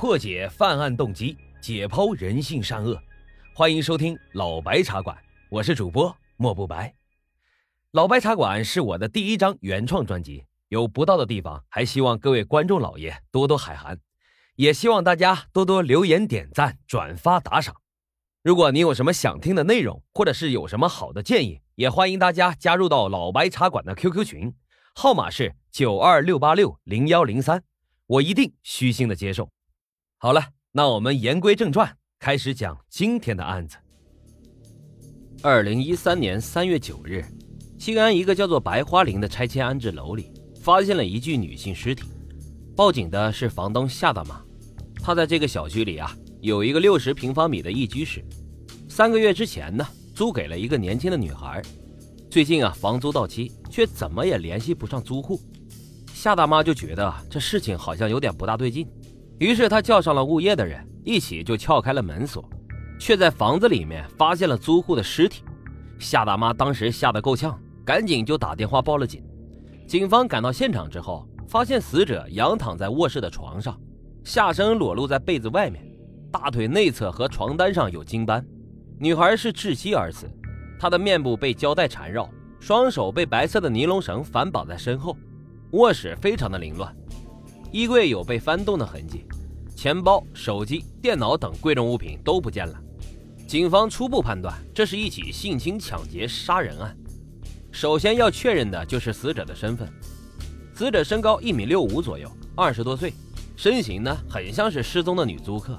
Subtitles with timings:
[0.00, 2.98] 破解犯案动机，解剖人性善恶。
[3.54, 5.14] 欢迎收听老白茶馆，
[5.50, 6.94] 我是主播莫不白。
[7.90, 14.00] 老白茶馆是我的第一张原创专辑，有不到的地方，还希望各位观众老爷多多海涵，
[14.56, 17.76] 也希望大家多多留言、点赞、转发、打赏。
[18.42, 24.54] 如果你有什么想听的内容，或者是有什么好的建议，也欢迎大家加入到老白茶馆的 QQ 群，
[24.94, 27.62] 号码是九二六八六零幺零三，
[28.06, 29.50] 我一定虚心的接受。
[30.22, 33.78] 好了，那我们言归正传，开始讲今天的案子。
[35.42, 37.24] 二零一三年三月九日。
[37.78, 40.30] 西安一个叫做白花林的拆迁安置楼里，
[40.60, 42.04] 发现了一具女性尸体。
[42.76, 44.44] 报警的是房东夏大妈，
[45.02, 48.22] 她在这个小区里啊，有一个六十平方米的一居室。
[48.90, 51.62] 三个月之前呢，租给了一个年轻的女孩。
[52.30, 55.40] 最近啊，房租到期，却怎么也联系不上租户。
[56.12, 58.86] 夏大妈就觉得这事情好像有点不大对劲，
[59.40, 62.48] 于是他叫上了物业的人，一起就撬开了门锁，
[62.98, 65.42] 却在房子里面发现了租户的尸体。
[65.98, 67.60] 夏大妈当时吓得够呛。
[67.82, 69.20] 赶紧就打电话报了警。
[69.84, 73.76] 警方赶到现场之后，发现死者仰躺在卧室的床上，
[74.22, 75.84] 下身裸露在被子外面，
[76.30, 78.46] 大腿内侧和床单上有精斑。
[78.96, 80.30] 女孩是窒息而死，
[80.78, 85.16] 她的面部被胶带缠绕，双手被白色的尼龙绳反绑在身后。
[85.72, 86.94] 卧室非常的凌乱，
[87.72, 89.24] 衣柜有被翻动的痕迹，
[89.76, 92.74] 钱包、手机、电脑等贵重物品都不见了。
[93.46, 96.96] 警方初步判断，这是一起性侵、抢劫、杀人案。
[97.70, 99.88] 首先要确认的就是死者的身份。
[100.74, 103.12] 死者身高一米六五左右，二十多岁，
[103.56, 105.76] 身形呢很像是失踪的女租客，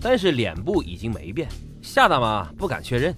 [0.00, 1.48] 但是脸部已经没变。
[1.80, 3.16] 夏大妈不敢确认，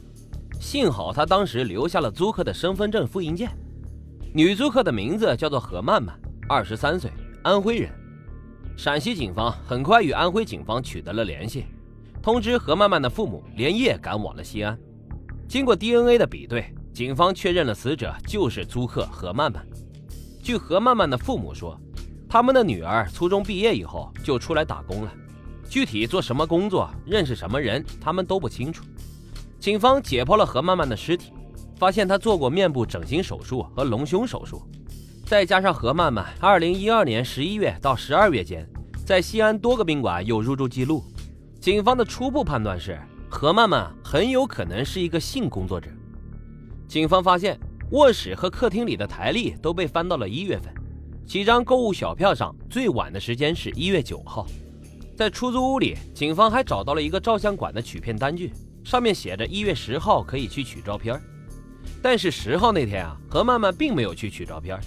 [0.60, 3.50] 幸好她当时留下了租客的身份证复印件。
[4.32, 6.16] 女租客的名字叫做何曼曼，
[6.48, 7.10] 二十三岁，
[7.42, 7.90] 安徽人。
[8.83, 11.66] 陕西警方很快与安徽警方取得了联系，
[12.20, 14.77] 通知何曼曼的父母连夜赶往了西安。
[15.47, 16.64] 经过 DNA 的比对。
[16.92, 19.64] 警方确认了死者就是租客何曼曼。
[20.42, 21.80] 据何曼曼的父母说，
[22.29, 25.12] 他们的女儿初中毕业以后就出来打工了，
[25.68, 28.85] 具体做什么工作、认识什么人，他们都不清楚。
[29.61, 31.33] 警方解剖了何曼曼的尸体，
[31.79, 34.61] 发现她做过面部整形手术和隆胸手术，
[35.24, 38.68] 再加上何曼曼2012年11月到12月间
[39.12, 41.05] 在西安多个宾馆有入住记录，
[41.61, 45.90] 警方的初步判断是何曼曼很有可能是一个性工作者。
[46.89, 50.73] 警方发现卧室和客厅里的台历都被翻到了一月份，
[51.27, 54.46] 几张购物小票上最晚的时间是一月九号。
[55.14, 58.50] 在出租屋里，警方还找到了一个照相馆的取片单据，
[58.83, 61.20] 上面写着一月十号可以去取照片。
[62.00, 64.80] 但是十号那天啊，何曼曼并没有去取照片。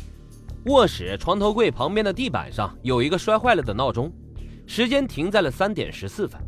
[0.65, 4.11] 卧室床头柜旁边的地板上有一个摔坏了的闹钟，
[4.65, 6.41] 时间停在了三点十四分。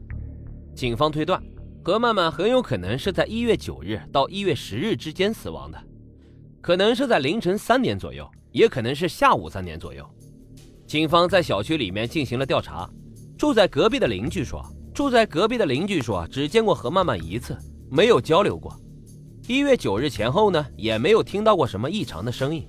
[0.75, 1.41] 警方推断。
[1.83, 5.81] 何曼曼很有可能是在一月九日到一月十日之间死亡的，
[6.59, 10.05] 可能是在凌晨三点左右，也可能是下午三点左右。
[10.85, 12.89] 警方在小区里面进行了调查，
[13.37, 14.61] 住在隔壁的邻居说，
[14.93, 17.57] 住在隔壁的邻居说只见过何曼曼一次，
[17.89, 18.77] 没有交流过。
[19.47, 22.67] 一月九日前后呢，也没有听到过什么异常的声音。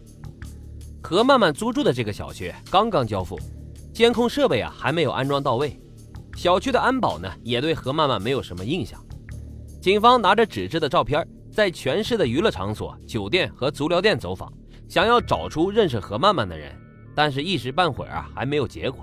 [1.08, 3.41] 何曼曼租住的这个小区刚刚交付，
[3.94, 5.80] 监控设备啊还没有安装到位，
[6.36, 9.02] 小区的安保呢也对何曼曼没有什么印象。
[9.80, 14.52] 警方拿着纸质的照片，在全市的娱乐场所、酒店和足疗店走访，
[14.86, 16.76] 想要找出认识何曼曼的人，
[17.14, 19.02] 但是一时半会儿啊还没有结果。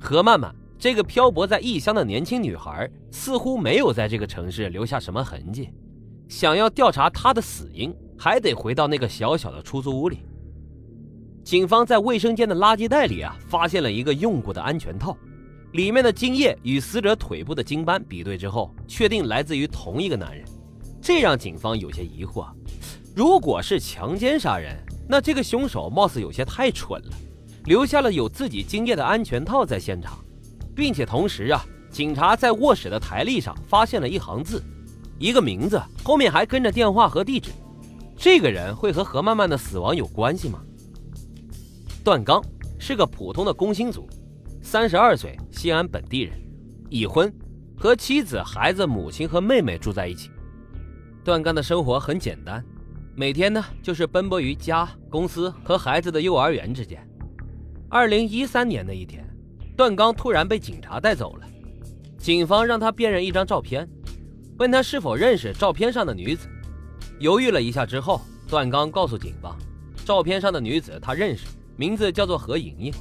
[0.00, 5.68] 何曼曼这个漂泊在异乡的年轻女孩，似乎没有在这个城市留下什么痕迹。
[6.30, 10.20] 想要调查她的死因，还得回到那个小小的出租屋里。
[11.50, 15.16] 警方在卫生间的垃圾袋里啊，发现了一个用过的安全套。
[15.72, 20.44] 里面的精液与死者腿部的精斑比对之后，确定来自于同一个男人，
[21.02, 22.46] 这让警方有些疑惑。
[23.16, 24.76] 如果是强奸杀人，
[25.08, 27.10] 那这个凶手貌似有些太蠢了，
[27.64, 30.24] 留下了有自己精液的安全套在现场，
[30.72, 34.62] 并且同时啊，警察在卧室的台历上发现了一行字，
[35.18, 37.50] 一个名字，后面还跟着电话和地址。
[38.16, 40.62] 这个人会和何曼曼的死亡有关系吗？
[42.10, 42.42] 段刚
[42.76, 44.04] 是个普通的工薪族。
[44.60, 46.36] 三十二岁，西安本地人，
[46.88, 47.32] 已婚，
[47.78, 50.28] 和妻子、孩子、母亲和妹妹住在一起。
[51.22, 52.64] 段刚的生活很简单，
[53.14, 57.00] 每天呢就是奔波于家、公司和孩子的幼儿园之间。
[57.88, 59.24] 二零一三年的一天，
[59.76, 61.46] 段刚突然被警察带走了。
[62.18, 63.88] 警方让他辨认一张照片，
[64.58, 66.48] 问他是否认识照片上的女子。
[67.20, 69.56] 犹豫了一下之后，段刚告诉警方，
[70.04, 71.46] 照片上的女子他认识，
[71.80, 72.92] 名字叫做何莹莹。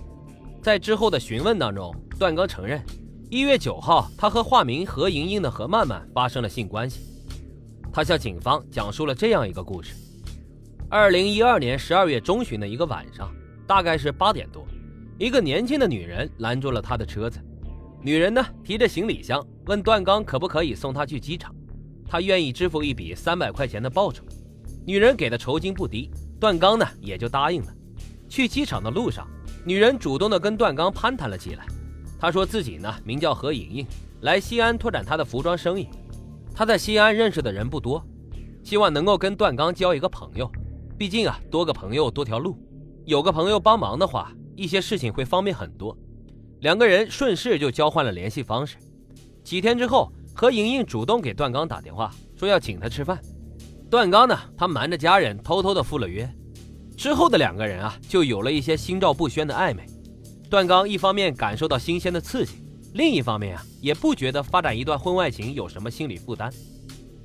[0.62, 2.82] 在之后的询问当中，段刚承认，
[3.30, 7.02] 一月九号，他和化名何莹莹的何曼曼发生了性关系。
[7.92, 9.96] 他向警方讲述了这样一个故事：
[10.90, 13.30] 二零一二年十二月中旬的一个晚上，
[13.68, 14.66] 大概是八点多，
[15.18, 17.38] 一个年轻的女人拦住了他的车子。
[18.02, 21.54] 女人呢，提着行李箱问段刚可不可以送她去机场，
[22.08, 24.24] 他愿意支付一笔三百块钱的报酬。
[24.86, 26.10] 女人给的酬金不低，
[26.40, 27.74] 段刚呢也就答应了。
[28.30, 29.28] 去机场的路上，
[29.66, 31.66] 女人主动的跟段刚攀谈了起来。
[32.20, 33.88] 她说自己呢名叫何莹莹，
[34.22, 35.90] 来西安拓展她的服装生意。
[36.54, 38.06] 她在西安认识的人不多，
[38.64, 40.50] 希望能够跟段刚交一个朋友。
[40.98, 42.58] 毕竟啊，多个朋友多条路，
[43.06, 45.98] 有个朋友帮忙的话，一些事情会方便很多。
[46.60, 48.76] 两个人顺势就交换了联系方式。
[49.44, 53.18] 几天之后，何莹莹主动给段刚打电话，说要请他吃饭。
[53.90, 56.30] 段刚呢，他瞒着家人偷偷的赴了约。
[57.00, 59.86] 之后的两个人啊，就有了一些心照不宣的暧昧。
[60.50, 62.56] 段刚一方面感受到新鲜的刺激，
[62.94, 66.52] 另一方面啊，也不觉得发展一段婚外情有什么心理负担。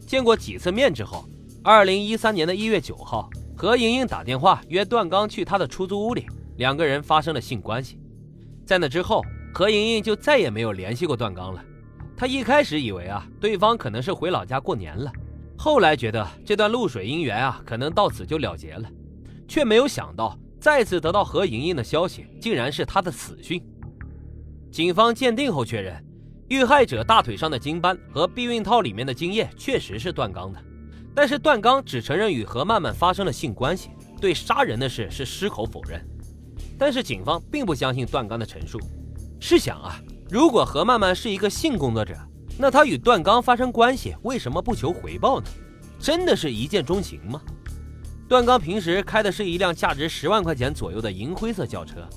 [0.06, 1.24] 见过几次面之后，
[1.64, 6.24] 二零一三年的一月九号，何莹莹打电话约段刚去她的出租屋里，
[6.56, 7.98] 两个人发生了性关系。
[8.64, 9.22] 在那之后，
[9.52, 11.60] 何莹莹就再也没有联系过段刚了。
[12.16, 15.10] 她一开始以为啊，对方可能是回老家过年了，
[15.58, 18.88] 后来觉得这段露水姻缘啊，可能到此就了结了，
[19.46, 20.38] 却没有想到。
[20.60, 23.62] 再次得到何莹莹的消息，竟然是她的死讯。
[24.72, 26.02] 警方鉴定后确认，
[26.48, 30.58] 遇害者大腿上的经斑和避孕套里面的精液确实是段刚的，
[31.14, 36.02] 但是段刚只承认与何曼曼发生了性关系，对杀人的事是矢口否认。
[36.78, 38.80] 但是警方并不相信段刚的陈述。
[39.38, 40.00] 试想啊，
[40.30, 42.16] 如果何曼曼是一个性工作者，
[42.58, 45.46] 那她与段刚发生关系，为什么不求回报呢？
[46.00, 47.42] 真的是一见钟情吗？
[48.26, 52.08] 段刚平时开的是一辆价值十万块钱左右的银灰色轿车，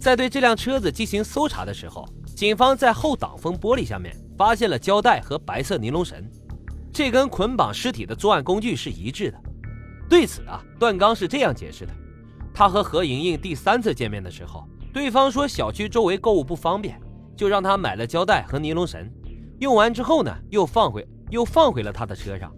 [0.00, 6.24] 在对这辆车子进行搜查的时候，警方在后挡风玻璃下面发现了胶带和白色尼龙绳，
[6.92, 9.38] 这跟捆绑尸体的作案工具是一致的。
[10.08, 11.92] 对此啊，段刚是这样解释的：
[12.54, 16.98] 他和何莹莹第三次见面的时候，对方说小区周围购物不方便，
[17.36, 19.10] 就让他买了胶带和尼龙绳，
[19.60, 22.50] 用完之后呢，又放回又放回了他的车上，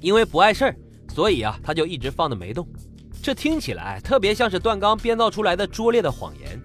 [0.00, 0.76] 因为不碍事儿。
[1.12, 2.66] 所以啊，他就一直放着没动。
[3.22, 6.58] 这听起来特别像是段刚编造出来的拙劣的谎言。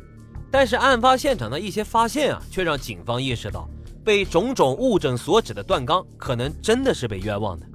[0.52, 3.68] 但是案发现场的一些发现啊，却让警方意识到，
[4.06, 7.66] 被种种物证所指的段刚可能真的是被冤枉的。